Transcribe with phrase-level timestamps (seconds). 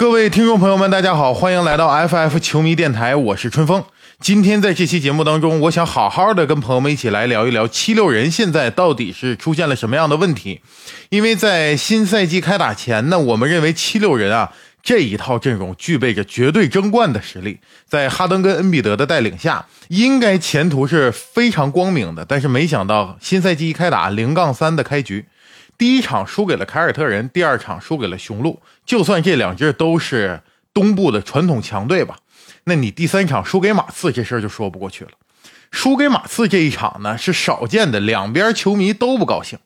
[0.00, 3.84] 各位听众朋友们，大家好，欢迎来到 FF 球迷电台，我是春风。
[4.18, 10.62] 今天在这期节目当中，我想好好的跟朋友们一起来聊一聊七六人现在到底是出现了什么样的问题。
[11.10, 14.50] 因为在新赛季开打前呢，我们认为七六人啊
[14.82, 22.24] 这一套阵容具备着绝对争冠的实力，在哈登跟恩比德的带领下，应该前途是非常光明的。
[22.24, 25.26] 但是没想到新赛季一开打，零杠三的开局。
[25.80, 28.60] 第一场输给了凯尔特人，第二场输给了雄鹿。
[28.84, 30.42] 就算这两支都是
[30.74, 32.18] 东部的传统强队吧，
[32.64, 35.12] 那你第三场输给马刺，这事儿就说不过去了。
[35.70, 39.58] 输给马刺这一场呢，是少见的，两边球迷都不高兴。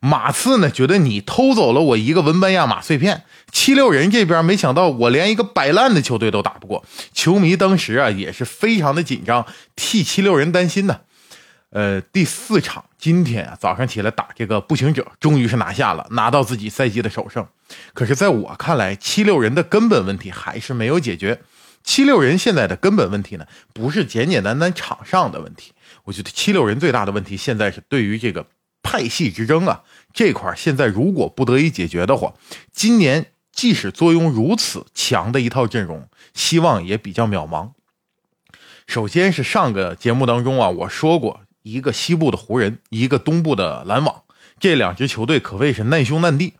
[0.00, 3.18] 马刺呢，觉得你偷走了我一个文班亚马碎片；
[3.52, 9.44] 七六人这边没想到我连一个摆烂的球队都打不过，球迷当时啊也是非常的紧张，
[9.76, 11.00] 替七六人担心呢。
[11.70, 17.46] 呃，第四场今天啊，早上起来打这个步行者，终于是拿下了，拿到自己赛季的首胜。
[17.92, 21.42] 可是，在我看来，七六人的根本问题还是没有解决。
[21.84, 25.72] 七六人现在的根本问题呢，不是简简单单场上的问题。
[26.04, 28.46] 我觉得七六人最大的问题现在是对于这个
[28.82, 29.82] 派系之争啊
[30.14, 32.32] 这块，现在如果不得以解决的话，
[32.72, 37.72] 今年即使坐拥如此强的一套阵容，希望也比较渺茫。
[38.86, 41.42] 首先是上个节目当中啊，我说过。
[41.72, 44.22] 一个西部的湖人，一个东部的篮网，
[44.58, 46.54] 这两支球队可谓是难兄难弟。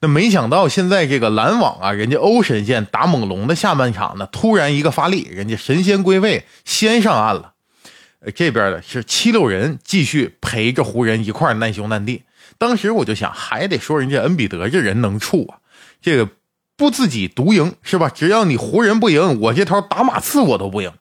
[0.00, 7.52] 那没想到现在这个篮网啊，人家欧神仙打猛龙的下半场呢，突然一个发力，人家神仙归位，先上岸了。
[8.20, 12.22] 呃，这边的是七六人继续陪着湖人一块难兄难弟。
[12.58, 15.58] 当时我就想，还得说人家恩比德这人能处啊，
[16.00, 16.28] 这个
[16.76, 18.08] 不自己独赢是吧？
[18.08, 20.92] 只要你湖人不赢，我这头打马刺我都不赢。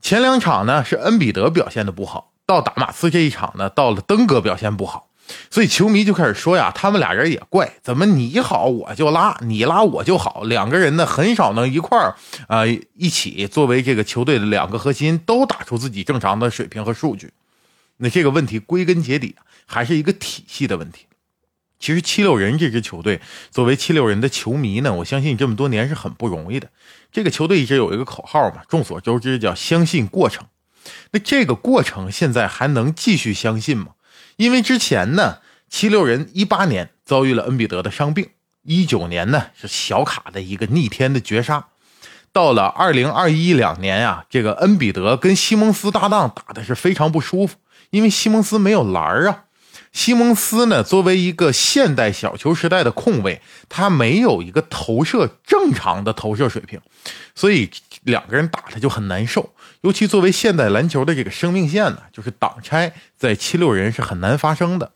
[0.00, 2.32] 前两场呢是恩比德表现的不好。
[2.46, 5.08] 到打马刺这一场呢，到了登哥表现不好，
[5.50, 12.14] 所以球迷就开始说呀，他们俩人也怪，怎么你好我就拉，你拉我就好，两个人呢很少能一块儿
[12.46, 17.32] 啊一起作为这个球队的两个核心都打出自己正常的水平和数据。
[17.96, 19.36] 那这个问题归根结底
[19.66, 21.06] 还是一个体系的问题。
[21.78, 23.20] 其实七六人这支球队
[23.50, 26.68] 作为七六人的球迷呢，我相信这么多年是很不容易的。
[27.12, 30.46] 这个球队一直有一个口号嘛，众所周知叫相信过程。
[31.12, 33.88] 那这个过程现在还能继续相信吗？
[34.36, 38.30] 因为之前呢，七六人一八年遭遇了恩比德的伤病，
[38.62, 41.66] 一九年呢是小卡的一个逆天的绝杀，
[42.32, 47.56] 到了二零二一两年啊，这个恩比德跟西蒙斯搭档打的是非常不舒服，
[47.90, 49.44] 因为西蒙斯没有篮儿啊。
[49.92, 56.80] 西蒙斯呢，作为一个现代小球时代的控卫，他没有一个投射正常的投射水平，
[57.36, 57.70] 所以
[58.02, 59.54] 两个人打的就很难受。
[59.84, 64.92] 尤其作为现代篮球的这个生命线呢，就是挡拆在七六人是很难发生的。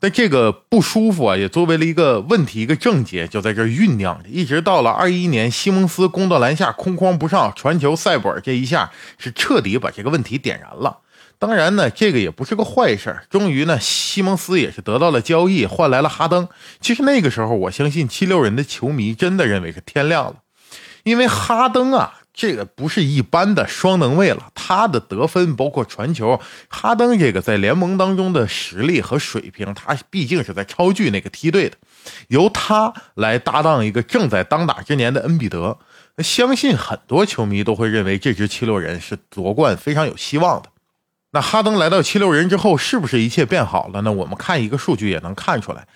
[0.00, 11.00] 但这个不舒服啊，也作为了一个问题，一个症结，就在这酝酿着，一直到了二一年，西蒙斯攻到篮下空框不上，传球塞博尔这一下是彻底把这个问题点燃了。
[11.38, 13.24] 当然呢，这个也不是个坏事儿。
[13.28, 16.48] 终于呢，西蒙斯也是得到了交易，换来了哈登。
[16.80, 20.36] 其实那个时候，我相信七六人的球迷真的认为是天亮了，
[21.02, 24.52] 因为哈登啊，这个不是一般的双能卫了。
[24.54, 31.76] 他的得分包括传球，哈登这个在联盟当中的实力和水平，他毕竟是在超巨那个梯队的。
[32.28, 35.78] 由他来搭档一个正在当打之年的恩比德，
[36.18, 40.68] 相信很多球迷都会认为这支七六人是夺冠非常有希望的。
[41.32, 44.12] 那哈登来到七六人之后，是不是一切变好了呢？
[44.12, 45.88] 我们看一个数据也能看出来，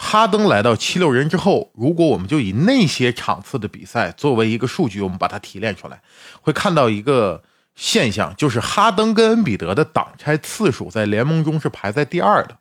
[0.00, 6.00] 哈登来到七六人之后，如果我们就以那些场次的比赛作为一个数据，我们把它提炼出来，
[6.40, 7.42] 会看到一个
[7.74, 12.56] 现象，就是哈登跟恩比德的挡拆次数在联盟中是排在第二的，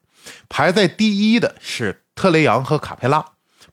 [0.49, 3.23] 排在第一的是特雷杨和卡佩拉，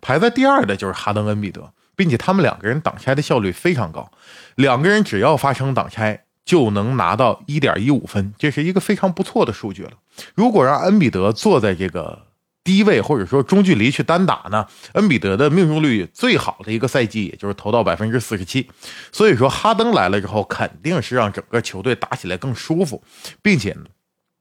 [0.00, 4.12] 排在第二的就是哈登恩比德，并且他们两个人挡拆的效率非常高，
[4.54, 6.20] 两个人只要发生挡拆。
[6.44, 9.92] 就能拿到一点一五分，这是一个非常不错的数据了。
[10.34, 12.23] 如果让恩比德坐在这个
[12.64, 14.66] 低位或者说中距离去单打呢？
[14.94, 18.68] 恩比德的命中率最好的一个赛季，也就是投到百分之四十七。
[19.12, 23.04] 所以说，哈登来了之后，肯定是让整个球队打起来更舒服，
[23.42, 23.84] 并且呢，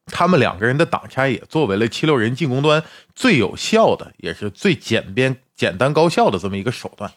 [0.06, 2.82] 他们两个人的挡拆也作为了七六人进攻端
[3.14, 7.12] 最有效的，也是最简便、简单高效的这么一个手段。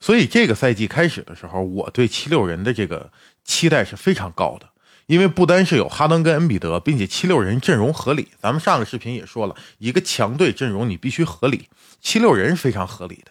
[0.00, 3.10] 所以这个赛季开始的时候，我对七六人的这个
[3.44, 4.68] 期待是非常高的，
[5.06, 8.28] 因为不单是有哈登跟恩比德，并且七六人阵容合理。
[8.40, 11.68] 咱们上个视频也说了，一个强队阵容你必须合理，
[12.00, 13.30] 七六人非常合理的，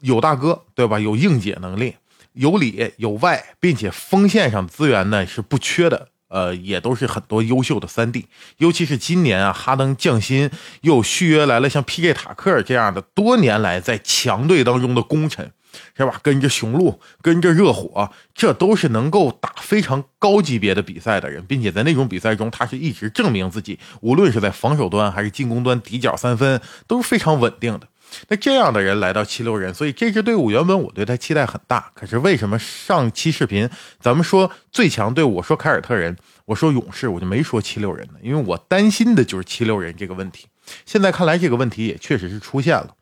[0.00, 1.00] 有大哥对吧？
[1.00, 1.96] 有硬解能力，
[2.34, 8.26] 有里有外，并且锋线上资源呢是不缺的，呃，也都是很多优秀的三 D，
[8.58, 10.50] 尤其是今年啊，哈登降薪
[10.82, 15.50] 又续约来了像 PJ 塔克这样的多年来在强队当中的功臣，
[15.96, 16.20] 是吧？
[16.22, 27.88] 跟着雄鹿，跟着热火，这都是能够打非常高级别的比赛的人，并且在那种比赛中，他是一直证明自己，无论是在防守端还是进攻端，底角三分都是非常稳定的。
[28.28, 31.90] 那这样的人来到七六人，所以这支队伍原本我对他期待很大。
[31.92, 33.68] 可是为什么上期视频
[34.00, 38.14] 咱们说最强队伍，我说凯尔特人，我说勇士，我就没说七六人呢？
[38.22, 40.46] 因为我担心的就是七六人这个问题。
[40.84, 42.94] 现在看来，这个问题也确实是出现了。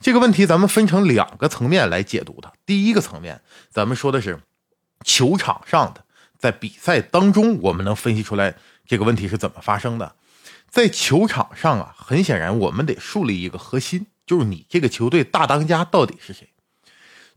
[0.00, 2.52] 这个问题咱们分成两个层面来解读它。
[2.64, 3.40] 第一个层面，
[3.70, 4.40] 咱们说的是
[5.04, 6.04] 球场上的，
[6.38, 10.14] 在比赛当中，我们能分析出来这个问题是怎么发生的。
[10.68, 14.06] 在球场上啊，很显然我们得树立一个核心。
[14.26, 16.50] 就是你这个球队大当家到底是谁？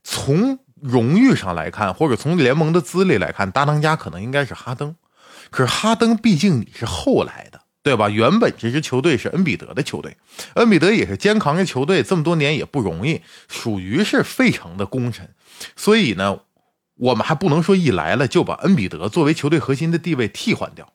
[0.03, 4.93] 从荣誉上来看，或者从联盟的资历来看，大当家可能应该是哈登。
[5.49, 8.09] 可是哈登毕竟你是后来的，对吧？
[8.09, 10.15] 原本这支球队是恩比德的球队，
[10.53, 15.29] 恩比德也是肩扛着球队这么多年也不容易，属于是费城的功臣。
[15.75, 16.39] 所以呢，
[16.95, 20.93] 我们还不能说一来了就把恩比德作为球队核心的地位替换掉。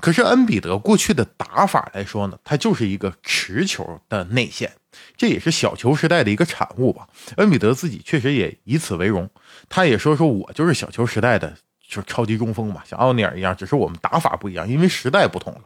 [0.00, 4.72] 可是恩比德过去的打法来说呢，他就是一个持球的内线。
[5.16, 7.06] 这也是小球时代的一个产物吧。
[7.36, 9.30] 恩比德自己确实也以此为荣，
[9.68, 11.56] 他也说说我就是小球时代的
[11.86, 15.62] 就是超级中锋嘛，像奥尼尔一样，只是我们打法不一样，因为时代不同了。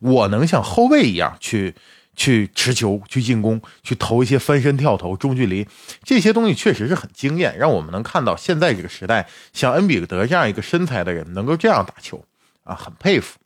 [0.00, 1.74] 我能像后卫一样去
[2.16, 5.66] 去持球、去进攻、去投一些翻身跳投、中距离，
[6.02, 12.24] 这些东西确实是很惊艳，让我们能看到现在这个时代，像恩比德这样一个身材的人能够这样打球
[12.64, 13.38] 啊，很佩服。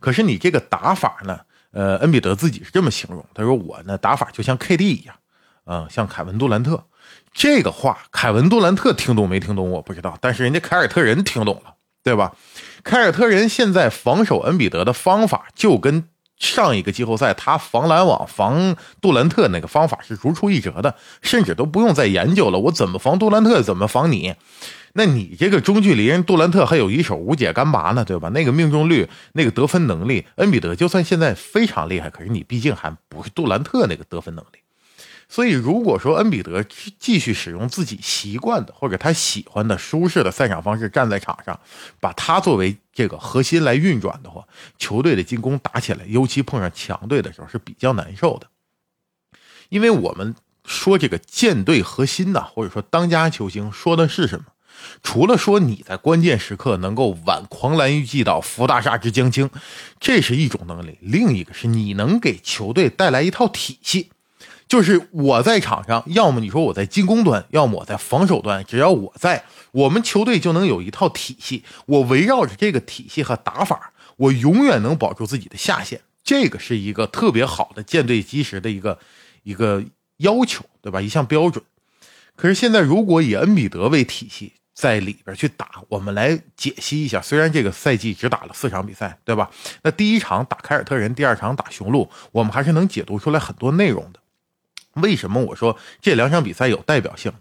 [0.00, 1.40] 可是你这个打法呢？
[1.70, 5.14] 呃，恩比德自己是这么形容，他说：“我呢打法就像 KD 一样，
[5.64, 6.84] 嗯，像凯文杜兰特。”
[7.32, 12.32] 这个话，凯文杜兰特听懂没听懂我不知道，但是人家凯尔特人听懂了，对吧？
[12.82, 16.04] 凯尔特人现在防守恩比德的方法，就跟
[16.38, 22.58] 上一个季后赛他防篮网、防杜兰特那个方法是如出一辙的，甚至都不用再研究了。
[22.58, 24.34] 我怎么防杜兰特，怎么防你？
[24.94, 28.28] 那你这个中距离，人杜兰特还有一手无解干拔呢，对吧？
[28.30, 34.61] 那个命中率，那个得分能力，恩比德就算现在非常厉害，可是你毕竟还不是杜兰特那个得分能力。
[35.32, 36.62] 所以，如果说恩比德
[36.98, 41.58] 继续使用自己习惯的或者他喜欢的舒适的赛场方式站在场上，
[42.00, 44.46] 把他作为这个核心来运转的话，
[44.76, 48.46] 球队的进攻打起来，尤其碰上强队的时候是比较难受的。
[49.70, 50.34] 因为我们
[50.66, 54.44] 说这个舰队核心呐，或者说当家球星，说的是什么？
[55.02, 59.48] 除了说你在关键时刻能够挽狂澜于既倒，扶大厦之将倾，
[59.98, 64.10] 这是一种能力；另一个是你能给球队带来一套体系，
[64.72, 71.62] 就是我在场上，要么你说我在进攻端，要么我在防守端，只要我在，我们球队就能有一套体系。
[71.84, 76.00] 我围绕着这个体系和打法，我永远能保住自己的下限。
[76.24, 78.98] 这个是一个特别好的舰队基石的一个
[79.42, 79.84] 一个
[80.16, 81.02] 要求，对吧？
[81.02, 81.62] 一项标准。
[82.34, 87.20] 可是现在，如果以恩比德为体系，在里边去打，我们来解析一下。
[87.20, 89.50] 虽然这个赛季只打了四场比赛，对吧？
[89.82, 94.21] 那第一场打凯尔特人，第二场打雄鹿，我们还是能解读出来很多内容的。
[94.94, 97.32] 为什么我说这两场比赛有代表性？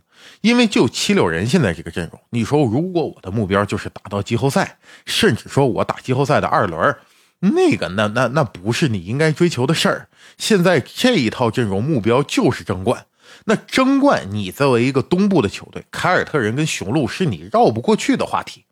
[0.41, 6.95] 因为就七六人现在这个阵容，你说如果我的目标就是打到季后赛，甚至说我打季后赛的二轮，
[7.39, 10.09] 那个那那那不是你应该追求的事儿。
[10.37, 13.05] 现在这一套阵容目标就是争冠。
[13.45, 18.65] 那争冠，你作为一个东部的球队，凯尔特人跟雄鹿是你绕不过去的话题。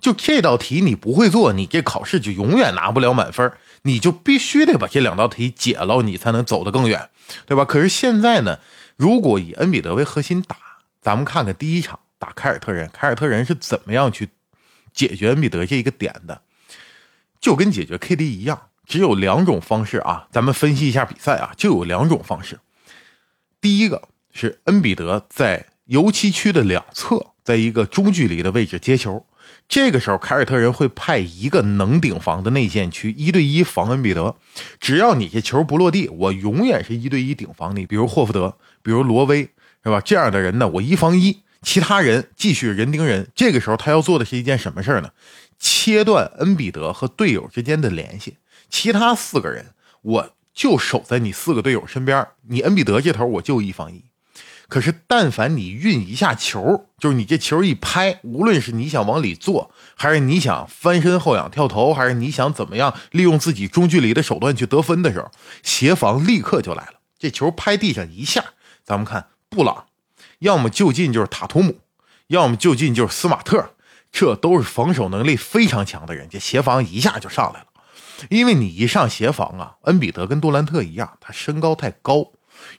[0.00, 3.50] 就这道题你不会做，你这考试就永远拿不了满分。
[3.82, 7.10] 你就必须得把这两道题解了，你才能走得更远，
[7.46, 7.64] 对吧？
[7.64, 8.58] 可是现在呢，
[8.96, 10.56] 如果以恩比德为核心打，
[11.00, 14.28] 咱们看看第一场打凯尔特人，凯尔特人是怎么样去
[14.92, 16.42] 解决恩比德这一个点的？
[17.40, 20.28] 就跟解决 KD 一样，只有两种方式啊。
[20.30, 22.60] 咱们分析一下比赛啊，就有两种方式。
[23.60, 29.26] 第一个是恩比德在油漆区的两侧，在一个中距离的位置接球。
[29.72, 34.36] 这个时候，凯尔特人会派一个能顶防的内线去一对一防恩比德。
[34.78, 37.86] 只要你这球不落地，我永远是一对一顶防你。
[37.86, 39.48] 比如霍福德，比如罗威，
[39.82, 39.98] 是吧？
[40.02, 43.30] 这样的人呢，我一防一，其他人继续人盯人。
[43.34, 45.08] 这个时候，他要做的是一件什么事呢？
[45.58, 48.36] 切断恩比德和队友之间的联系。
[48.68, 49.68] 其他四个人，
[50.02, 50.34] 我。
[50.52, 54.04] 就守在你四个队友身边，你恩比德这头我就一防一。
[54.72, 65.30] 可是但凡你运一下球，就是你这球一拍，无论是你想往里坐，还是你想翻身后仰跳投，还是你想怎么样利用自己中距离的手段去得分的时候，
[65.62, 66.94] 协防立刻就来了。
[67.18, 68.42] 这球拍地上一下，
[68.82, 69.84] 咱们看布朗，
[70.38, 71.80] 要么就近就是塔图姆，
[72.28, 73.74] 要么就近就是斯马特。
[74.10, 77.66] 这都是防守能力非常强的人，这协防一下就上来了。
[78.30, 82.28] 因为你一上协防啊，恩比德跟杜兰特一样，他身高太高，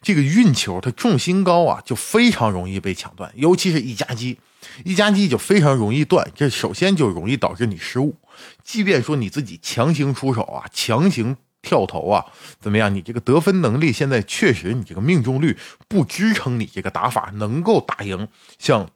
[0.02, 4.40] 这个运球他重心高啊，就非常容易被抢断，尤其是一夹击，
[4.84, 6.30] 一夹击就非常容易断。
[6.36, 8.16] 这首先就容易导致你失误，
[8.63, 12.25] 即便说你自己强行出手啊，强行跳投啊，
[12.60, 12.94] 怎么样？
[12.94, 18.28] 你这个得分能力现在确实，你这个命中率不支撑你这个打法能够打赢
[18.60, 18.90] 像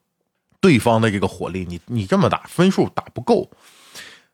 [0.59, 3.49] 对方的这个火力，你你这么打分数打不够。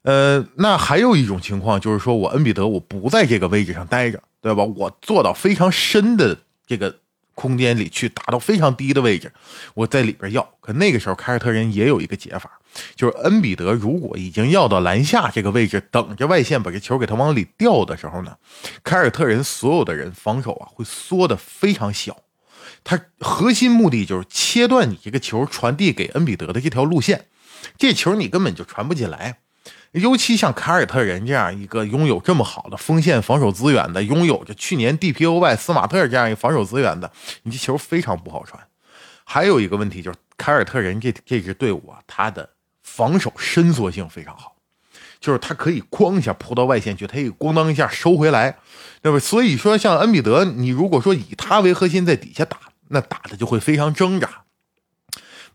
[0.03, 4.63] 呃，那还有一种情况就是说，我恩比德我不在这个位置上待着，对吧？
[4.63, 6.99] 我坐到非常深的这个
[7.33, 9.31] 空间里去，打到非常低的位置，
[9.73, 10.47] 我在里边要。
[10.59, 12.59] 可那个时候凯尔特人也有一个解法，
[12.95, 18.35] 就是恩比德如果已经要到篮下这个位置，等着外线把这球给他往里掉的时候呢，
[18.83, 22.17] 凯尔特人所有的人防守啊会缩的非常小，
[22.83, 27.27] 他核心目的就是切断你这个球传递给恩比德的这条路线，
[27.77, 29.39] 这球你根本就传不进来。
[29.91, 37.11] 尤其像凯尔特人这样一个拥有这么好的锋线防守资源的，拥有着去年 DPOY 斯马特这样一个防守资源的，
[37.43, 38.61] 你这球非常不好传。
[39.23, 42.49] 还有一个问题就是，凯尔特人这这支队伍啊，他的
[42.81, 44.55] 防守伸缩性非常好，
[45.19, 48.57] 就是他可以咣一下扑到外线去，他可以咣当一下收回来，
[49.01, 49.19] 对吧？
[49.19, 52.57] 所以说，像恩比德，你如果说以他为核心在底下打，
[52.89, 54.43] 那打的就会非常挣扎。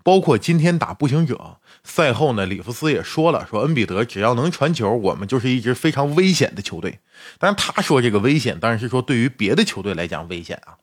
[0.03, 1.59] 包括今天打步行者
[1.91, 7.01] 赛后呢，里弗斯也说了，说恩比德只要能传球，我们就是一支非常危险的球队。
[7.39, 10.77] 但是他说这个危险，当然是说对于别的球队来讲危险啊，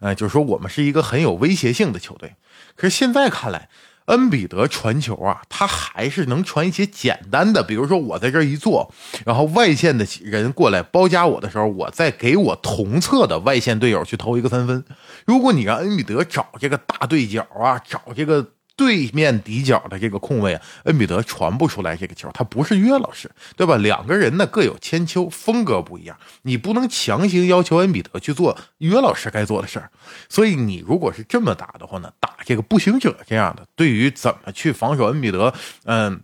[0.00, 2.34] 呃，就是说我们是一个很有威胁性的球队。
[2.74, 3.68] 可是现在看来，
[4.06, 8.92] 恩比德传球啊，他还是能传一些简单的，比如说我在这一坐，
[9.24, 14.84] 然后外线的人过来包夹我的时候，我再给我同侧的外线队友去投一个三分。
[15.24, 18.54] 如果你让恩比德找这个大对角啊，找这个。
[18.80, 23.76] 对面底角的这个空位啊，恩比德传不出来这个球，他不是约老师，对吧？
[23.76, 29.90] 两个人呢各有千秋，风格不一样，你不能强行要求恩比德去做约老师该做的事儿。
[30.30, 35.52] 所以你如果是这么打的话呢，打这个步行者这样的，对于怎么去防守恩比德，
[35.84, 36.22] 嗯，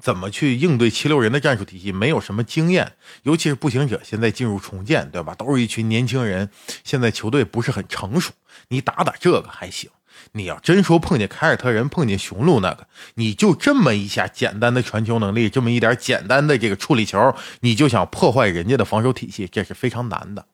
[0.00, 2.92] 怎么去应对七六人的战术体系，没有什么经验。
[3.24, 5.34] 尤其是步行者现在进入重建，对吧？
[5.34, 6.48] 都是一群年轻人，
[6.84, 8.30] 现在球队不是很成熟，
[8.68, 9.90] 你打打这个还行。
[10.38, 20.46] 你要真说碰见凯尔特人，碰见雄鹿那个，你就这么一下简单的传球能力，这么一点简单的这个处理球，你就想破坏人家的防守体系，这是非常难的。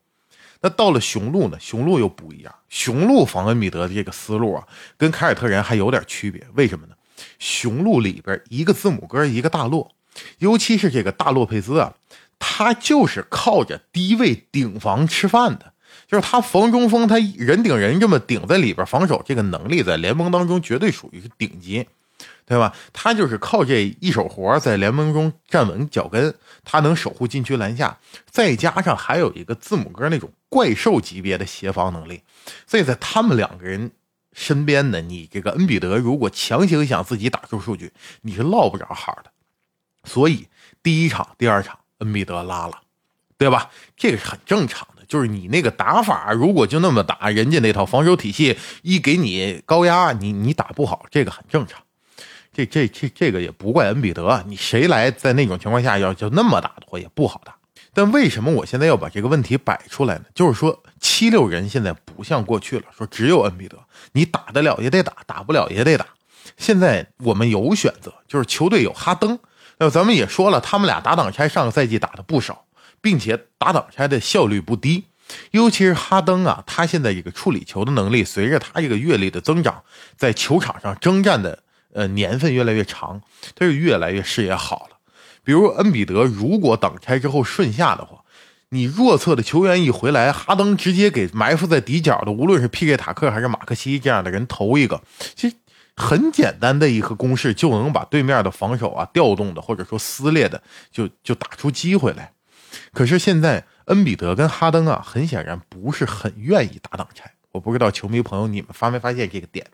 [0.61, 1.57] 那到了雄鹿呢？
[1.59, 6.43] 雄鹿又不一样，雄鹿防恩比德的这个思路啊，跟凯尔特人还有点区别。
[6.55, 6.95] 为什么呢？
[7.37, 9.91] 雄鹿里边一个字母哥，一个大洛，
[10.39, 11.93] 尤其是这个大洛佩兹啊，
[12.39, 15.73] 他就是靠着低位顶防吃饭的。
[16.07, 21.87] 就是他防中锋，他人顶人这么顶在里边防守，这个能力在联盟当中绝对属于是顶级，
[22.45, 22.75] 对吧？
[22.93, 26.33] 他就是靠这一手活在联盟中站稳脚跟，
[26.63, 27.97] 他能守护禁区篮下，
[28.29, 32.21] 再加上还有一个字母哥那种怪兽级别的协防能力，
[32.67, 33.91] 所以在他们两个人
[34.31, 39.31] 身边呢，你这个恩比德如果强行想自己打出数据，你是落不着好的。
[40.03, 40.47] 所以
[40.83, 42.81] 第一场、第二场恩比德拉了，
[43.39, 43.71] 对吧？
[43.97, 44.87] 这个是很正常。
[45.07, 51.81] 就是你那个打法，如果就那么打，人家那套防守体系一给你高压，你你打不好，这个很正常。
[52.53, 57.55] 这这这这个也不怪恩比德，你谁来在那种情况下要就那么打的话也不好打。
[57.93, 60.25] 但为什么我现在要把这个问题摆出来呢？
[60.33, 63.77] 就是说七六人现在不像过去了，说只有恩比德，
[64.11, 66.05] 你打得了也得打，打不了也得打。
[66.57, 69.39] 现在我们有选择，就是球队有哈登，
[69.77, 72.64] 那咱们也说了，他们俩打挡拆上个赛季打的不少。
[73.05, 75.03] 并且打挡拆的效率不低，
[75.51, 79.83] 尤其是哈登啊，他现在这个处理球的能力，随着他这个阅历的增长，
[80.17, 81.59] 在球场上征战的
[81.93, 83.21] 呃年份越来越长，
[83.53, 84.97] 他是越来越视野好了。
[85.43, 88.23] 比如恩比德，如果挡拆之后顺下的话，
[88.69, 92.97] 你弱侧的球员一回来，哈登直接给埋伏在底角的，无论是 P.K.
[92.97, 94.99] 塔克还是马克西这样的人投一个，
[95.35, 95.55] 其实
[95.95, 102.31] 很简单的一个公式就能把对面的防守啊调动的或者说撕裂的，就就打出机会来。
[102.93, 107.31] 可是现在，恩比德跟哈登啊，很显然不是很愿意打挡拆。
[107.51, 109.65] 我不知道球迷朋友你们发没发现这个点，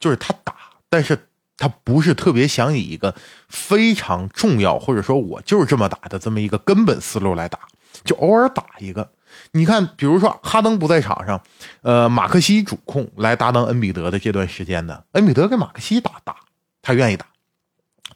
[0.00, 0.56] 就是他打，
[0.88, 3.14] 但是他不是特别想以一个
[3.48, 7.60] 非常重要，或者说我就是这么打的这么一个根本思路来打，
[8.04, 9.12] 就偶尔打一个。
[9.52, 11.40] 你看，比如说哈登不在场上，
[11.82, 16.34] 呃，马克西主控来搭档恩比德的这段时间呢，恩比德跟马克西打打，
[16.82, 17.26] 他愿意打。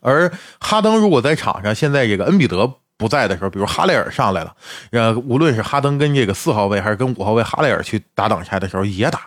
[0.00, 2.80] 而哈登如果在场上，现在这个恩比德。
[2.96, 4.56] 不在的时候，比如哈雷尔上来了，
[4.90, 9.26] 呃，无论是哈登跟这个四号位，还是跟五号位哈雷尔去打挡拆的时候也打。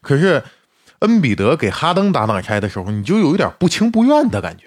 [0.00, 0.42] 可是
[1.00, 4.64] 恩比德给哈登打挡拆的时候，你就有一点不情不愿的感觉。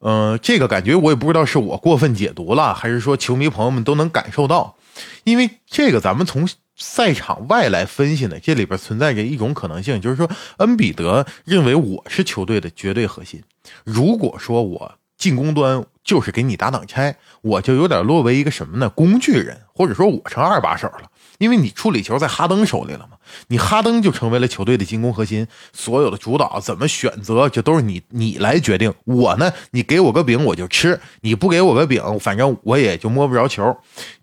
[0.00, 4.76] 嗯，这个感觉我也不知道是我过分解读了，还是说球迷朋友们都能感受到，
[5.24, 13.42] 因为这个咱们从赛场外来分析呢，这里边存在着一种可能性，就是说恩比德认为我是球队的绝对核心，
[13.84, 18.88] 如果说我进攻端就是给你打挡拆，我就有点落为一个什么呢？
[18.88, 21.10] 工具人，或者说我成二把手了。
[21.38, 23.16] 因为你处理球在哈登手里了嘛，
[23.48, 28.92] 你哈登就成为了球队的进攻核心，所有的主导怎么选择，这都是你你来决定。
[29.04, 33.74] 我呢，你给我个饼我就吃，你不给我个饼，反正我也就摸不着球。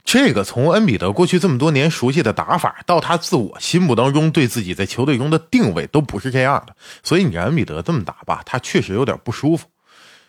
[0.03, 6.75] 这个从恩比德过去这么多年熟悉的打法，到他自我心目当中对自己在球队中的定位，都不是这样的。
[7.01, 9.65] 所以你让恩比德这么打吧，他确实有点不舒服。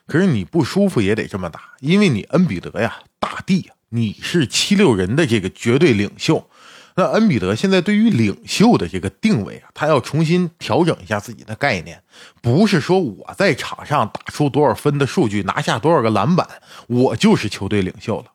[0.08, 6.48] 可是你不舒服也得这么打，因为你恩比德呀，大帝呀，你是七六人的这个绝对领袖。
[6.96, 12.02] 那恩比德现在对于领袖的这个定位啊，他要重新调整一下自己的概念，
[12.42, 16.48] 不是说我在场上打出多少分的数据，拿下多少个篮板，
[16.88, 18.32] 我就是球队领袖了。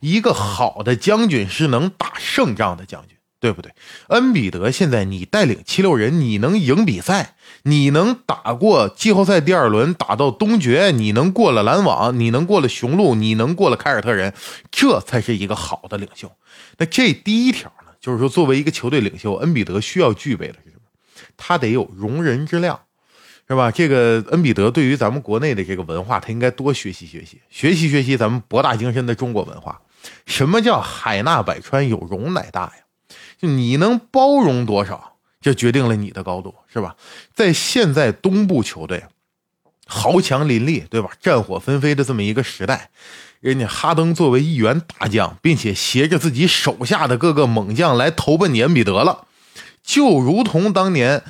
[0.00, 3.72] 一个好的将军是能打胜仗的将军，对不对？
[4.08, 14.32] 恩比德现在你带领七六人，你能赢比赛，你能打过季后赛第二轮，打到东决，你能过了篮网，你能过了雄鹿，你能过了凯尔特人，
[14.70, 16.32] 这才是一个好的领袖。
[16.78, 17.86] 那这第一条呢。
[17.98, 20.82] 就是说，作为一个球队领袖，恩比德需要具备的是什么？
[21.36, 22.78] 他得有容人之量，
[23.48, 23.72] 是吧？
[23.72, 29.80] 这个恩比德对于咱们国内的这个文化，他应该多学习学习，学习学习咱们博大精深的中国文化。
[30.24, 32.85] 什么叫海纳百川，有容乃大呀？
[33.38, 36.96] 就你能包容多少，就决定了你的高度，是吧？
[37.34, 39.04] 在现在东部球队
[39.86, 41.10] 豪强林立，对吧？
[41.20, 42.90] 战火纷飞的这么一个时代。
[43.40, 49.26] 人家哈登作为一员大将，并且携着自己手下的各个猛将来投奔你恩比德了，
[49.84, 51.22] 就如同当年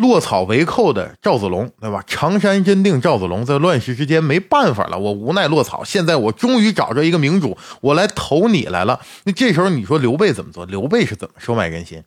[0.00, 2.02] 落草为寇的赵子龙，对吧？
[2.06, 5.84] 常山真定赵子龙在乱世之间没办法了，我无奈落草。
[5.84, 8.98] 现在我终于找着一个明主，我来投你来了。
[9.24, 10.64] 那这时候你说刘备怎么做？
[10.64, 12.02] 刘备是怎么收买人心？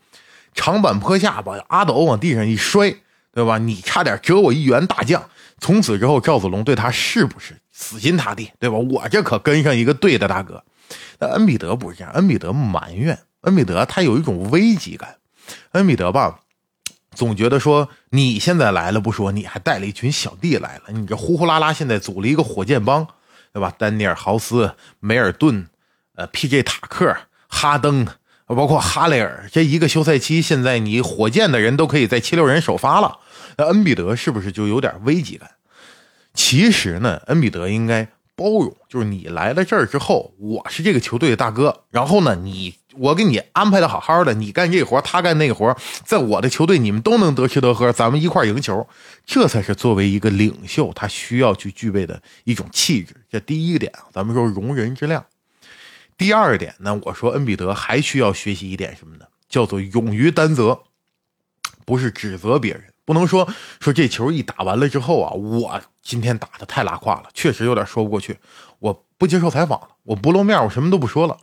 [0.56, 2.96] 长坂坡下把阿斗往地上一摔，
[3.32, 3.60] 对吧？
[3.60, 5.24] 你差点折我一员大将。
[5.60, 7.56] 从此之后，赵子龙对他是不是？
[7.72, 8.78] 死心塌地，对吧？
[8.78, 10.64] 我这可跟上一个对的大哥。
[11.20, 15.18] 那恩比德不是这样，恩比德埋怨，恩比德他有一种危机感。
[15.74, 16.40] 恩比德吧，
[17.16, 23.08] 总觉得说你现在来了不说，你还带了一群小弟来了，你这呼呼啦啦现在组了一个火箭帮，
[23.54, 23.74] 对吧？
[23.78, 25.68] 丹尼尔豪斯、梅尔顿、
[26.16, 26.64] 呃，P.J.
[26.64, 27.16] 塔克、
[27.48, 28.08] 哈登，
[28.48, 33.20] 包括哈雷尔，这一个休赛期，现在你火箭的人都可以在七六人首发了。
[33.58, 35.52] 那恩比德是不是就有点危机感？
[36.34, 45.76] 其实呢，恩比德应该包容，就是你来了这儿之后，我是这个球队的大哥，然后呢，你我给你安排的好好的，你干这活，他干那活，
[46.06, 48.88] 在我的球队你们都能得吃得喝，咱们一块赢球，
[49.26, 53.16] 这才是作为一个领袖他需要去具备的一种气质。
[53.30, 55.26] 这第一个点，咱们说容人之量。
[56.18, 59.26] 第二点呢，我说恩比德还需要学习一点什么呢？
[59.50, 60.84] 叫做勇于担责，
[61.86, 62.86] 不是指责别人。
[63.06, 63.48] 不能说
[63.82, 68.38] 说这球一打完了之后啊，我今天打的太拉胯了，确实有点说不过去。
[68.80, 71.38] 我不接受采访了，我不露面，我什么都不说了。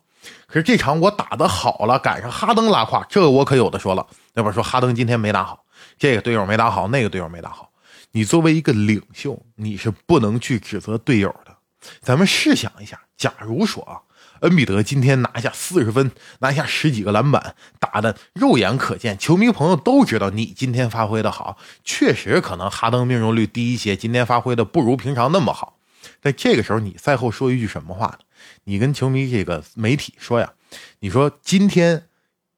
[0.46, 4.06] 可是这场我打的好了，赶上哈登拉胯，这个我可有的说了。
[4.34, 5.64] 那边说哈登今天没打好，
[5.98, 7.70] 这个队友没打好，那个队友没打好。
[8.12, 11.56] 你作为一个领袖，你是不能去指责队友的。
[12.00, 14.00] 咱们试想一下，假如说啊。
[14.40, 25.76] 恩比德今天拿下四十分，拿下十几个篮板，打的肉眼可见，球迷朋友都知道你今天发挥的好，确实可能哈登命中率低一些，今天发挥的不如平常那么好。
[26.22, 28.18] 但这个时候，你赛后说一句什么话呢？
[28.64, 30.52] 你跟球迷这个媒体说呀，
[31.00, 32.04] 你说今天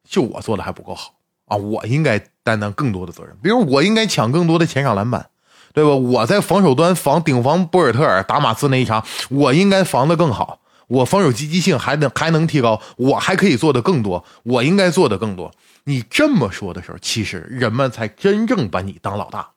[0.08, 1.14] 就我做的还不够好
[1.46, 5.30] 啊，我应该担当更多的责任，比如我应该抢更多的前场篮板，
[5.72, 5.90] 对吧？
[5.90, 10.60] 我在防守端防顶防博尔特尔打马刺那一场，我应该防的更好。
[10.88, 15.50] 我防守积极性还能还能提高，我还可以做的更多，我应该做的更多。
[15.84, 19.52] 你这么说的时候，其实人们才真正把你当老大，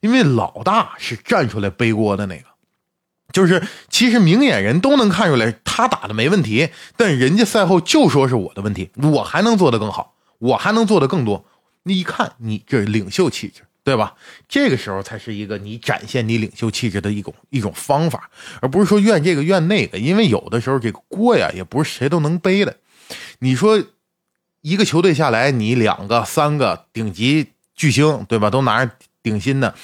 [0.00, 2.44] 因为老大是站出来背锅的那个。
[3.32, 11.44] 就是其实明眼人都能看出来，他打的没问题，但人家赛后就说是我的问题，我还能做的更好，我还能做的更多。
[11.84, 13.62] 你一看，你这领袖气质。
[13.84, 14.14] 对吧？
[14.48, 19.98] 这个时候才是一个你展现你领袖气质的一种一种方法，而不是说怨这个怨那个。
[19.98, 22.76] 因为有的时候这个锅呀，也不是谁都能背的。
[23.40, 23.82] 你说
[24.60, 28.50] 一个球队下来，你两个、三个顶级巨星，对吧？
[28.50, 29.74] 都拿着顶薪的，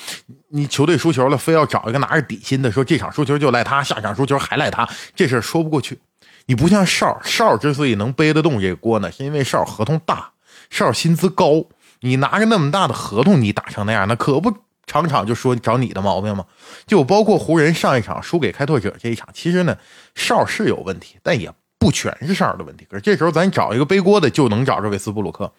[0.48, 5.98] 你球队输球了，非要找一个拿着底薪的，说这场输球就赖他，下场输球还赖他，这事说不过去。
[6.46, 10.30] 你不像少少之所以能背得动这个锅呢，是因为少合同大，
[10.70, 11.64] 少薪资高。
[12.00, 14.52] 你拿着那么大的合同，你打成那样，那可不
[14.86, 16.46] 场场就说找你的毛病吗？
[16.86, 19.76] 就包括湖人上一场输给开拓者这一场，其实呢，
[20.14, 22.86] 哨是有问题，但也不全是哨的问题。
[22.88, 25.52] 可是这时候咱找一个背锅的，就能找着韦斯布鲁克。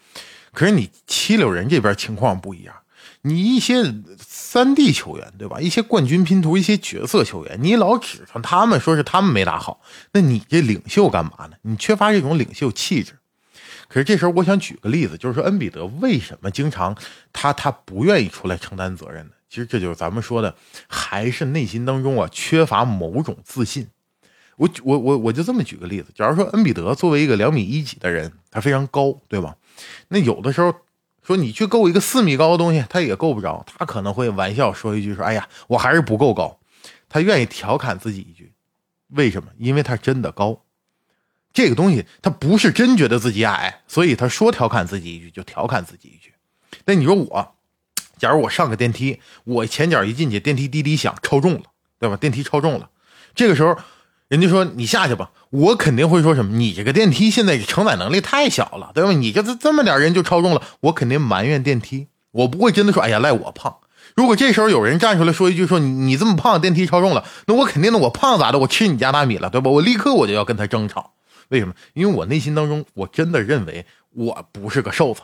[0.54, 2.74] 可是你七六人这边情况不一样，
[3.22, 5.60] 你一些三 D 球员对吧？
[5.60, 9.82] 一些冠军拼图，一些角色球员，你老指着他们说是他们没打好，
[10.14, 11.58] 那你这领袖干嘛呢？
[11.64, 13.14] 你缺乏这种领袖气质。
[13.88, 16.96] 可是这时候我想举个例子，就是说恩比德为什么经常
[17.34, 19.32] 他他不愿意出来承担责任呢？
[19.50, 20.56] 其实这就是咱们说的，
[20.88, 23.88] 还是内心当中啊缺乏某种自信。
[24.58, 29.56] 我我我我就这么举个例子，假如说恩比德作为一个两米一几的人，他非常高，对吧？
[30.10, 30.74] 那有的时候
[31.30, 33.64] 说你去够一个四米高的东西，他也够不着。
[33.78, 36.60] 他可能会玩笑说一句说：“哎呀，我还是不够高。”
[37.08, 38.52] 他愿意调侃自己一句，
[39.10, 39.52] 为什么？
[39.60, 40.64] 因为他真的高。
[41.54, 46.34] 这个东西他不是真觉得自己矮，所以他说调侃自己一句就调侃自己一句。
[46.86, 47.56] 那你说我，
[48.18, 51.66] 假如我上个电梯，我前脚一进去，电梯滴滴响，超重了，
[52.00, 52.18] 对吧？
[52.18, 52.90] 电梯超重了，
[53.36, 53.78] 这个时候。
[54.30, 56.56] 人家说你下去吧，我肯定会说什么？
[56.56, 59.12] 你这个电梯现在承载能力太小了，对吧？
[59.12, 63.78] 你这这这么点人就超重了，我肯定埋怨电梯，我不会真的说，哎呀赖我胖。
[64.16, 68.60] 如果这时候有人站出来说一句说你你这么胖，电梯超重了，那我肯定的，我胖咋的？
[68.60, 69.72] 我吃你家大米了，对吧？
[69.72, 71.14] 我立刻我就要跟他争吵。
[71.48, 71.74] 为什么？
[71.96, 75.22] 因为我内心当中我真的认为我不是个瘦子。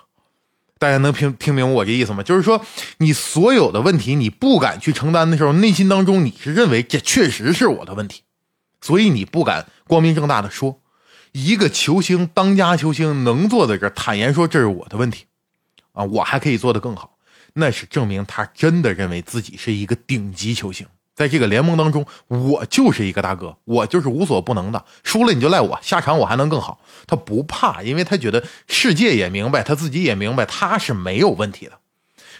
[0.79, 2.23] 大家能听听明白我这意思吗？
[2.23, 2.59] 就是说
[2.97, 8.23] 你所有的问题你不敢去承担的时候，内心当中你是认为这确实是我的问题。
[8.85, 10.79] 所以你不敢光明正大的说，
[11.31, 15.25] 一个球星当家球星能坐在这儿坦言说这是我的问题，
[15.93, 17.17] 啊，我还可以做得更好，
[17.53, 31.79] 那是证明他真的认为自己是一个顶级球星，在这个联盟当中，我就是一个大哥，我就是无所不能的，输了你就赖我，下场我还能更好，他不怕，因为他觉得世界也明白，他自己也明白，他是没有问题的。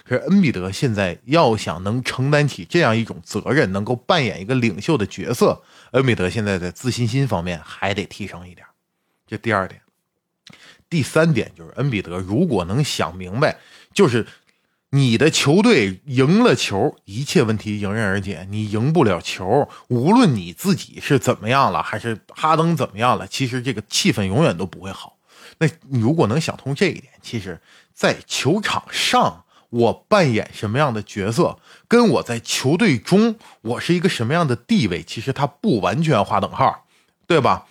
[0.08, 5.64] 可是恩比德现在要想能承担起这样一种责任，能够扮演一个领袖的角色。
[5.94, 8.68] 恩比德现在在自信心方面还得提升一点，
[9.26, 9.82] 这第二点。
[10.88, 13.58] 第三点就是恩比德如果能想明白，
[13.96, 14.28] 就是
[14.92, 18.46] 你的球队赢了球，一切问题迎刃而解。
[18.52, 25.18] 你赢不了球，无论你自己是怎么样了，还是哈登怎么样了，其实这个气氛永远都不会好。
[25.58, 27.60] 那你如果能想通这一点，其实，
[27.92, 29.42] 在球场上。
[29.70, 36.86] 我扮演什么样的角色，跟我在球队中我是一个什么样的地位，其实他不完全划等号，
[37.28, 37.66] 对吧？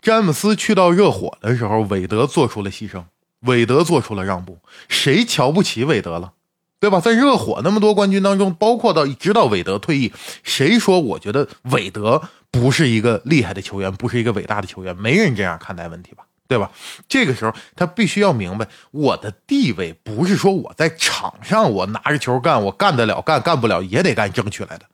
[0.00, 3.02] 詹姆斯去到热火的时候，韦德做出了牺牲，
[3.40, 6.34] 韦德做出了让步，谁瞧不起韦德了，
[6.78, 7.00] 对吧？
[7.00, 10.12] 在热火那么多冠军当中，包括到直到韦德退役，
[10.44, 14.96] 谁说我觉得韦德不是一个厉害的球员，不是一个伟大的球员？
[14.96, 16.24] 没人这样看待问题吧？
[16.48, 16.72] 对吧？
[17.06, 24.86] 这个时候他必须要明白，我的地位不是说我在场上我拿着球干，我干得了干，干不了也得干争取来的，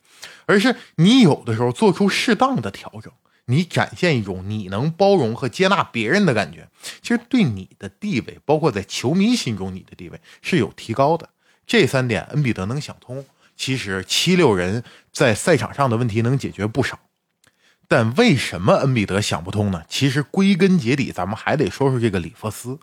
[0.47, 3.13] 而是你有的时候做出适当的调整，
[3.47, 6.69] 你展现一种你能包容和接纳别人的感觉，
[7.01, 11.29] 其实对你的地位，包括在球迷心中你的地位是有提高的。
[11.67, 13.25] 这三点恩比德能想通，
[13.57, 16.99] 其实七六人在赛场上的问题能解决不少。
[17.87, 19.83] 但为什么恩比德想不通呢？
[19.89, 22.79] 其实归根结底，咱们还得说说这个里弗斯。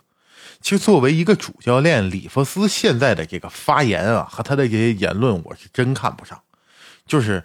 [0.60, 6.40] 其实作为一个主教练，里弗斯现在的这个发言啊，和他的这些言论，我是真看不上。
[7.04, 7.42] 就是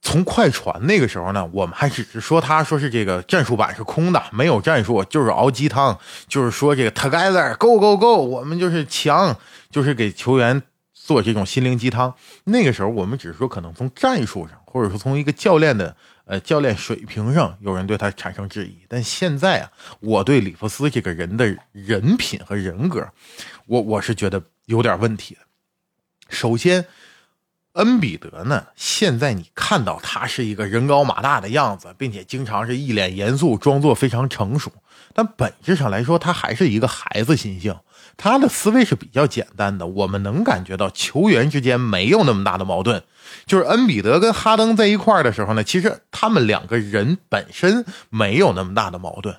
[0.00, 9.36] 从快船那个时候呢，我们还只是说他说是这个战术板是空的，没有战术，就是熬鸡汤，就是说这个 together go go go，我们就是强，
[9.70, 10.62] 就是给球员
[10.94, 12.14] 做这种心灵鸡汤。
[12.44, 15.94] 那个时候我们只是说可能从战术上，或者说从一个教练的。
[16.26, 23.08] 呃，教练水平上有人对他产生质疑，但现在啊，我对里弗斯这个人的人品和人格，
[23.66, 25.40] 我我是觉得有点问题的。
[26.28, 26.84] 首先，
[27.76, 34.72] 恩比德呢，现在你看到他是一个人高马大的样子，并且经常是一脸严肃，装作非常成熟，
[35.14, 37.76] 但本质上来说，他还是一个孩子心性。
[38.18, 43.02] 他的思维是比较简单的，我们能感觉到球员之间没有那么大的矛盾。
[43.44, 49.36] 就是恩比德跟哈登在一块儿的时候呢，其实他们两个人本身没有那么大的矛盾，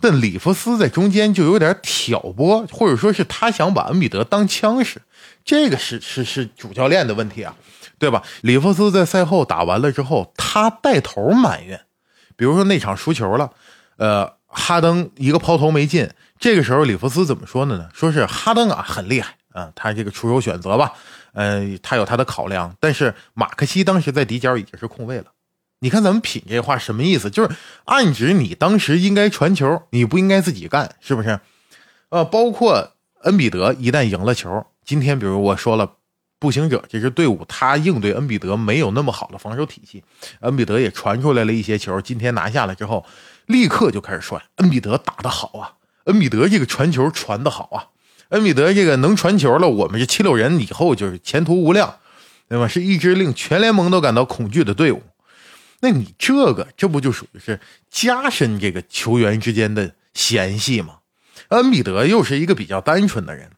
[0.00, 5.00] 但里弗斯在中间就有点挑拨，或者说是他想把恩比德当枪使，
[5.48, 7.56] 这个是是是主教练的问题啊，
[7.98, 8.22] 对吧？
[8.42, 11.80] 里弗斯在赛后打完了之后，他带头埋怨，
[12.36, 13.50] 比如说那场输球了，
[13.96, 16.10] 呃，哈登一个抛投没进。
[16.38, 17.88] 这个时候，里弗斯怎么说的呢？
[17.94, 20.92] 说是哈登啊很厉害啊，他这个出手选择吧，
[21.32, 22.76] 呃，他有他的考量。
[22.78, 25.28] 但是马克西当时在底角已经是空位了。
[25.80, 27.30] 你看咱们品这话什么意思？
[27.30, 27.56] 就是
[27.86, 31.40] 暗指你当时应该传球，你不应该自己干，是不是？
[32.10, 35.96] 呃，包括恩比德一旦赢了球，今天比如我说了，
[36.38, 40.02] 步行者这支队伍，他应对恩比德没有那么好的防守体系。
[40.40, 43.04] 恩比德也传出来了一些球，今天拿下了之后，
[43.44, 45.74] 立刻就开始说恩比德打得好啊，
[46.04, 47.92] 恩比德这个传球传得好啊，
[48.30, 51.96] 恩比德这个能传球了，我们这七六人以后就是前途无量，
[52.48, 52.66] 对吧？
[52.66, 55.02] 是一支令全联盟都感到恐惧的队伍。
[55.80, 61.00] 那你这个，这不就属于是加深这个球员之间的嫌隙吗？
[61.48, 63.50] 恩比德又是一个比较单纯的人，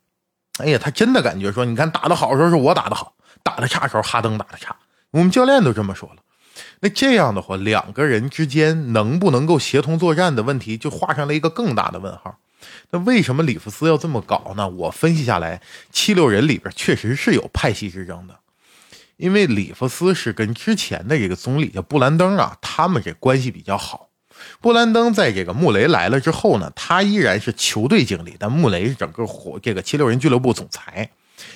[0.60, 4.76] 哎呀，他真的感觉说，你看打的好时候是我打的好，打的差时候哈登打的差。
[5.10, 6.16] 我们教练都这么说了。
[6.80, 12.38] 那这样的话，两个人之间能不能够协同作战的问题，就画上了一个更大的问号。
[12.90, 14.68] 那为什么里弗斯要这么搞呢？
[14.68, 18.36] 我分析下来，七六人里边确实是有派系之争的。
[19.16, 24.09] 因为里弗斯是跟之前的这个总理叫布兰登啊，他们这关系比较好。
[24.60, 31.10] 布兰登在这个穆雷来了之后呢，他依然是球队经理，但穆雷是整个火这个七六人俱乐部总裁。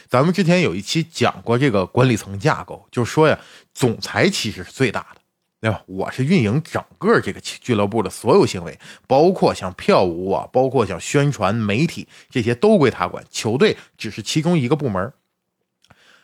[0.09, 3.39] 咱们之前有一期讲过这个管理层架构，就是说呀，
[3.75, 5.21] 总裁其实是最大的，
[5.61, 5.83] 对吧？
[5.87, 15.13] 我是运营整个这个俱乐部的所有行为，包括像票务啊，包括像宣传、媒体这些都归他管，球队只是其中一个部门。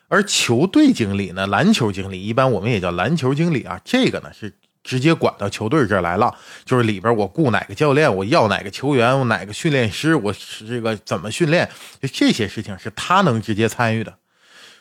[0.09, 11.69] 而球队经理呢，篮球经理一般我们也叫篮球经理啊，这个呢是直接管到球队这来了，就是里边我雇哪个教练，我要哪个球员，我哪个训练师，我是这个怎么训练，
[12.01, 14.17] 就这些事情是他能直接参与的。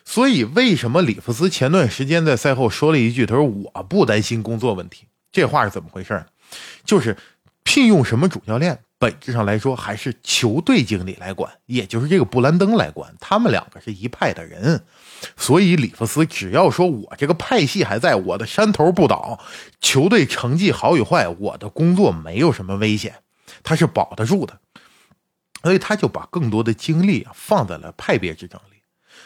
[0.06, 6.26] 所以为什么里弗斯前段时间在赛后说了一句，他说我不担心工作问题，这话是怎么回事？
[6.84, 7.16] 就是
[7.64, 14.84] 聘用什么主教练，本质上来说还是球队经理来管，也就是这个布兰登来管，他们两个是一派的人。
[15.38, 19.40] 所以，里弗斯只要说我这个派系还在，我的山头不倒，
[19.80, 23.16] 球队成绩好与坏，我的工作没有什么危险，
[23.64, 24.60] 他是保得住的。
[25.64, 28.78] 所以，他就把更多的精力啊放在了派别之争里。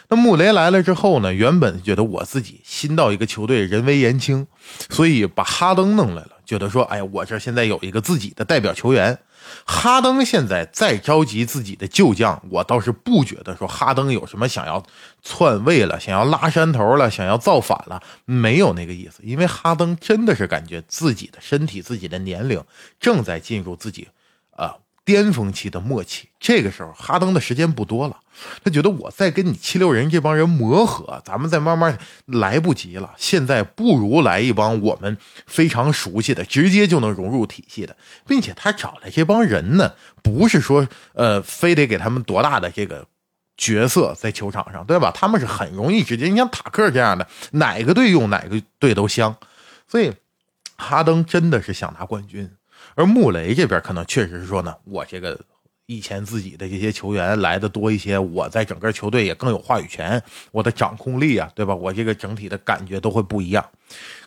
[0.08, 4.46] 那穆雷来了之后呢，原本觉得我自己新到一个球队，人微言轻，
[4.90, 9.18] 所以把哈登弄来了，觉得说，哎呀，我这现在有一个自己的代表球员。
[9.66, 14.82] 哈登现在再召集自己的旧将，我倒是不觉得说哈登有什么想要
[15.22, 19.20] 篡位了、想要拉山头了、想要造反了，没有那个意思。
[19.22, 22.62] 因为哈登真的是感觉自己的身体、自己的年龄
[22.98, 24.08] 正在进入自己，
[24.56, 24.76] 啊。
[25.06, 28.16] 巅峰期的末期，这个时候哈登的时间不多了，
[28.62, 33.14] 他觉得我再跟你七六人这帮人磨合，咱们再慢慢来不及了。
[33.16, 35.16] 现在不如来一帮我们
[35.46, 39.92] 非常熟悉的，直接就能融入体系的，并且他找来这帮人呢，
[40.22, 43.06] 不是说呃非得给他们多大的这个
[43.56, 45.12] 角色在球场上，对吧？
[45.14, 49.36] 他们是很容易直接，你像塔克这样的，哪个队用哪个队都香。
[49.86, 50.12] 所以
[50.76, 52.50] 哈登真的是想拿冠军。
[52.96, 55.40] 而穆雷这边可能确实是说呢，我这个
[55.86, 61.74] 以前自己的这些球员来的多一些，我在整个球队也更有话语权，我的掌控力啊，对吧？
[61.74, 63.64] 我这个整体的感觉都会不一样。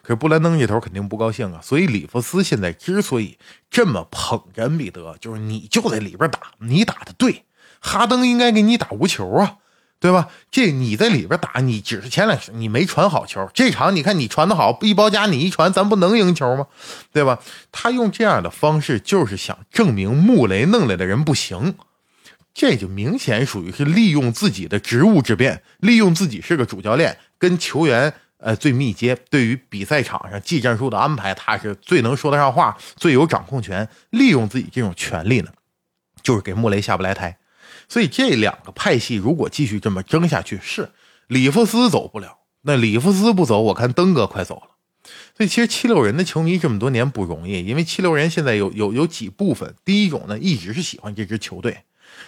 [0.02, 3.38] 可是布兰登这头肯定不高兴啊，所以里弗斯现在之所以
[3.70, 7.44] 这么捧着恩比德，就是你就在里边打，你打的对，
[7.80, 9.58] 哈登应该给你打无球啊。
[10.00, 10.28] 对吧？
[10.52, 13.50] 这你在里边打，你只是前两你没传好球。
[13.54, 16.68] 这场你看你传的好，一包夹你一传，咱不能赢球吗？
[17.12, 17.40] 对吧？
[17.72, 21.76] 他用这样的方式就是想证明穆雷弄来的人不行，
[22.54, 33.90] 这就明显属于是利用自己的职务之便，利用自己是个主教练，跟球员呃最密接，对于比赛场上技战术的安排，他是最能说得上话，最有掌控权。
[34.12, 35.50] 利用自己这种权利呢，
[36.22, 37.38] 就是给穆雷下不来台。
[37.88, 40.90] 所以这两个派系如果继续这么争下去，是
[41.28, 42.40] 里弗斯走不了。
[42.62, 44.72] 那里弗斯不走，我看登哥快走了。
[45.38, 49.74] 所以其实七六人的球迷这么多年不容易，因为七六人现在有有有几部分。
[49.86, 51.72] 第一种呢，一直是喜欢这支球队；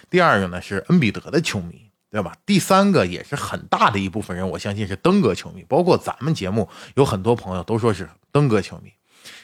[0.08, 2.34] 第二个呢是恩比德的球迷，对吧？
[2.46, 5.62] 第三个也是很大的一部分人，我相信是登哥球迷。
[5.68, 8.90] 包括咱们节目有很多朋友都说是登哥球迷，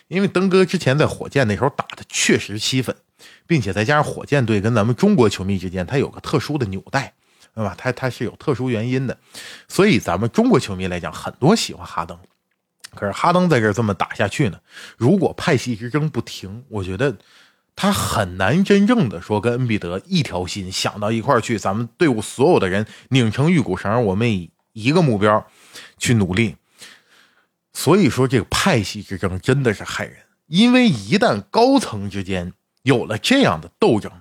[0.09, 2.97] 因为登哥之前在火箭那时候打的确实吸粉。
[3.47, 7.15] 并且再加上火箭队跟咱们中国球迷之间，它有个特殊的纽带，
[7.55, 7.75] 对吧？
[7.79, 9.17] 它它是有特殊原因的，
[9.69, 12.19] 所以咱们中国球迷来讲，很多喜欢哈登。
[12.95, 14.59] 可是哈登在这这么打下去呢，
[14.97, 17.17] 如果派系之争不停，我觉得
[17.75, 21.59] 他很难真正的说跟恩比德一条心想到一块去。
[21.59, 25.47] 咱们队伍所有的人拧成玉骨绳，我们以一个目标
[25.99, 26.57] 去努力。
[27.73, 32.53] 所以说，这个派系之争真的是害人，因为一旦高层之间。
[32.87, 34.13] 有了这样的斗争，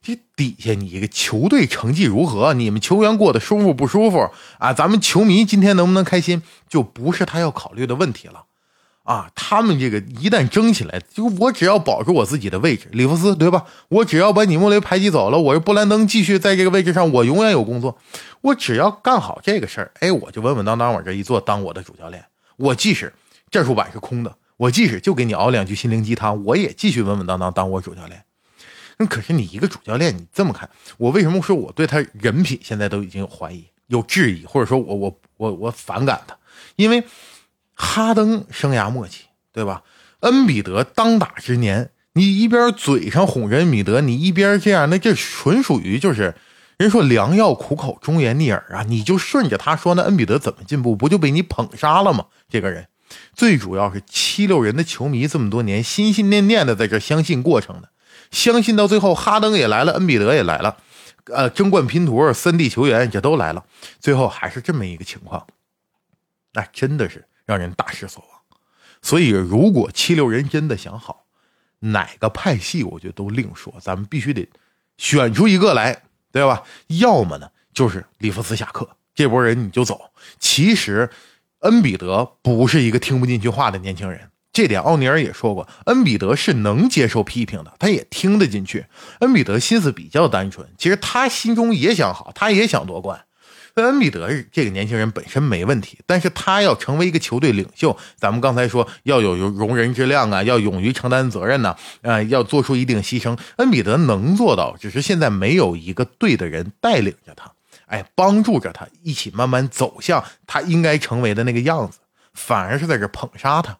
[0.00, 4.72] 这底下你一个球队成绩如何，你们球员过得舒服不舒服啊？
[4.72, 8.44] 咱们球迷今天能不能开心，就不是他要考虑的问题了，
[9.02, 13.66] 啊，他们这个一旦争起来，就我只要保住我自己的位置，里弗斯对吧？
[13.88, 17.98] 我只要把你穆雷排挤走了，我是布兰登继续在这个位置上，我永远有工作。
[18.40, 22.24] 我只要干好这个事儿，哎，我就稳稳当当往这一坐，当我的主教练。
[22.56, 23.12] 我即使
[23.50, 28.22] 战术板是空的，我即使就给你熬两句心灵鸡汤，我也继续稳稳当当当我主教练。
[28.98, 30.68] 那可是你一个主教练，你这么看，
[30.98, 36.36] 我为什么说我对他人品现在都已经有怀疑、有质疑，或者说我我我我反感他？
[36.76, 37.02] 因为。
[37.80, 39.84] 哈登生涯末期，对吧？
[40.18, 46.34] 恩比德当打之年，你一边嘴上哄着恩比德，你一边这样，那这纯属于就是
[46.76, 48.82] 人说良药苦口，忠言逆耳啊！
[48.82, 52.26] 你就顺着他说，那恩比德怎么进步，不就被你捧杀了吗？
[52.48, 52.88] 这个人，
[53.34, 57.90] 最主要是七六人的球迷这么多年心心念念的在这相信过程的，
[58.30, 60.76] 相信到最后，哈登也来了，恩比德也来了，
[61.26, 63.64] 呃，争冠拼图、三 D 球员这都来了，
[64.00, 65.46] 最后还是这么一个情况，
[66.52, 67.24] 那真的是。
[67.48, 68.60] 让人大失所望，
[69.00, 71.24] 所以如果七六人真的想好，
[71.78, 74.46] 哪个派系我觉得都另说，咱们必须得
[74.98, 76.62] 选出一个来，对吧？
[76.88, 80.10] 要么呢就是里弗斯下课，这波人你就走。
[80.38, 81.08] 其实
[81.60, 88.86] 恩比德不是一个听不进去话的年轻人，这点奥尼尔也说过，恩比德是能接受批评的，他也听得进去。
[89.20, 93.24] 恩比德心思比较单纯，其实他心中也想好，他也想夺冠。
[93.74, 103.38] 恩比德这个年轻人本身没问题，但是他要成为一个球队领袖，咱们刚才说要有容人之量啊，要勇于承担责任呢，啊，要做出一定牺牲。
[103.58, 107.52] 恩比德能做到，只是现在没有一个对的人带领着他，
[107.88, 111.98] 哎，帮助着他一起慢慢走向他应该成为的那个样子，
[112.32, 113.76] 反而是在这捧杀他。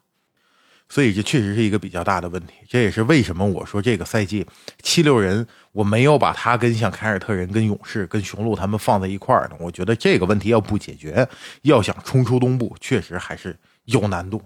[0.91, 4.47] 所以这确实是一个比较大的问题，这也是为什么我说这个赛季
[4.81, 9.55] 七六人我没有把他跟像凯尔特人、跟勇士、跟雄鹿他们放在一块儿呢。
[9.59, 11.29] 我觉得这个问题要不解决，
[11.61, 14.41] 要想冲出东部，确实还是有难度，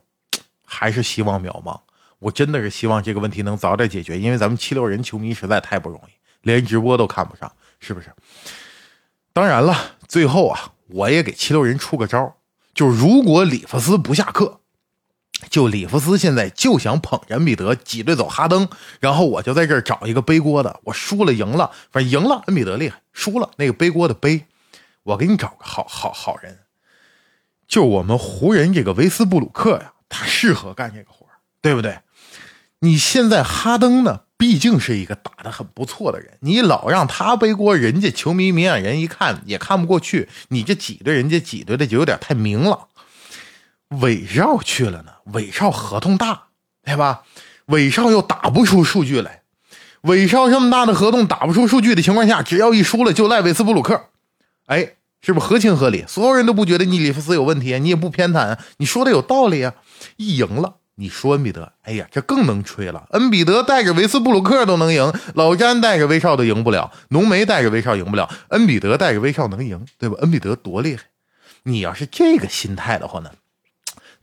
[0.65, 1.80] 还是希望渺茫。
[2.19, 7.49] 我真的是希望这个问题能早点解决，因为咱们七六人球迷实在太不容易，连直播都看不上，
[7.80, 8.12] 是不是？
[9.33, 12.37] 当然了，最后啊，我也给七六人出个招，
[12.73, 14.59] 就如果里弗斯不下课。
[15.49, 18.69] 就里弗斯现在就想捧恩比德挤兑走哈登，
[19.01, 20.79] 然后我就在这儿找一个背锅的。
[20.83, 24.45] 我输了赢了，反正赢了恩比德厉害，输了那个背锅的背，
[25.03, 26.59] 我给你找个好好好人。
[27.67, 31.25] 就我们湖人这个维斯布鲁克呀，他适合干这个活
[31.61, 31.99] 对不对？
[32.79, 42.89] 你现在哈登呢，毕竟是一个打的很不错的人，你老让他背锅，人家球迷明眼人一看也看不过去，你这挤兑人家挤兑的就有点太明了。
[44.01, 46.47] 韦少去了呢，韦少合同大，
[46.84, 47.21] 对吧？
[47.67, 49.43] 韦少又打不出数据来，
[50.01, 54.10] 韦少这么大的合同打不出数据的情况下，只要一输了就赖韦斯布鲁克，
[54.65, 56.03] 哎，是不是合情合理？
[56.06, 59.73] 所有人都不觉得你里弗斯有问题，你也不偏袒，你说的有道理啊。
[60.17, 63.08] 一赢了，你说恩比德，哎呀，这更能吹了。
[63.12, 70.17] 恩比德带着维斯布鲁克都能赢，老詹带着威少都赢不了，浓眉带着威少赢不了，恩比德带着威少能赢，对吧？
[70.21, 71.03] 恩比德多厉害！
[71.63, 73.32] 你要是这个心态的话呢？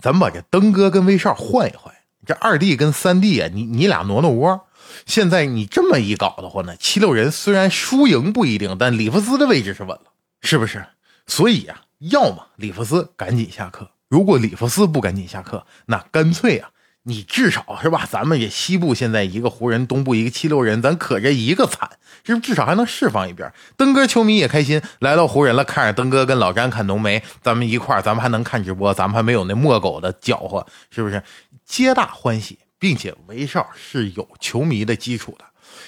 [0.00, 4.66] 咱把这登哥跟威少换一换，这二弟跟三弟啊，你你俩挪挪窝。
[5.06, 10.86] 现在你这么一搞的话呢，七六人虽然输赢不一定，但里弗斯的位置是稳了，是不是？
[11.26, 16.70] 所以呀，要么里弗斯赶紧下课，如果里弗斯不赶紧下课，那干脆啊。
[17.04, 18.06] 你至少是吧？
[18.10, 21.88] 咱们也西部现在一个湖人，东部一个七六人，咱可这一个惨，
[22.24, 22.48] 是不是？
[22.48, 23.50] 至少还能释放一边。
[23.74, 31.22] 登哥球迷也开心，来到湖人了，看着登哥跟老詹看浓眉，咱们一块儿，咱们还能看直播，咱们还没有那墨狗的搅和，是不是？
[31.64, 35.44] 皆大欢喜，并且威少是有球迷的基础的。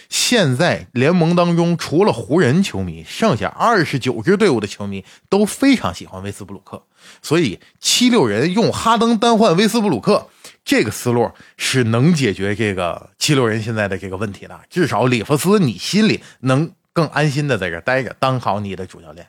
[0.08, 6.84] 现在联盟当中，除了湖人球迷，剩下二十九支队伍的球迷都非常喜欢威斯布鲁克，
[7.22, 10.28] 所以七六人用哈登单换威斯布鲁克。
[10.64, 19.26] 这个思路是能解决这个七六人现在的这个问题的，至少里弗斯你心里能更安心的在这待着，当好你的主教练，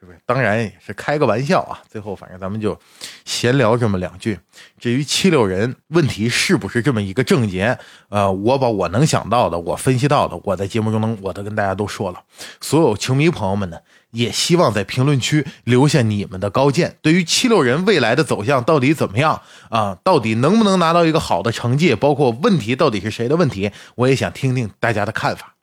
[0.00, 0.18] 是不是？
[0.24, 1.78] 当然也是开个玩笑啊。
[1.90, 2.78] 最后反正咱们就
[3.26, 4.40] 闲聊这么两句。
[4.78, 12.22] 至于七六人问题是不是这么一个症结，呃，我把我能想到的，我分析到的，我在节目中能我都跟大家都说了。
[12.62, 13.76] 所有球迷朋友们呢？
[14.12, 16.96] 也希望在评论区留下你们的高见。
[17.00, 19.96] 对于七六人未来的走向到底怎么样啊？
[20.02, 21.94] 到底能不能拿到一个好的成绩？
[21.94, 23.70] 包括问题到底是谁的问题？
[23.94, 25.54] 我也想听听大家的看法。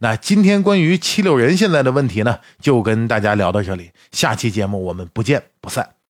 [0.00, 3.90] 那今天关于七六人现在的问题呢，就跟大家聊到这里。
[4.12, 5.95] 下期节目我们不见不散。